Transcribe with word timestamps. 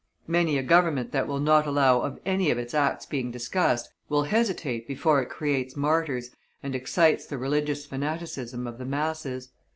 Many 0.25 0.57
a 0.57 0.63
Government 0.63 1.11
that 1.11 1.27
will 1.27 1.39
not 1.39 1.67
allow 1.67 2.01
of 2.01 2.19
any 2.25 2.49
of 2.49 2.57
its 2.57 2.73
acts 2.73 3.05
being 3.05 3.29
discussed, 3.29 3.87
will 4.09 4.23
hesitate 4.23 4.87
before 4.87 5.21
it 5.21 5.29
creates 5.29 5.75
martyrs 5.75 6.31
and 6.63 6.73
excites 6.73 7.27
the 7.27 7.37
religious 7.37 7.85
fanaticism 7.85 8.65
of 8.65 8.79
the 8.79 8.85
masses. 8.85 9.51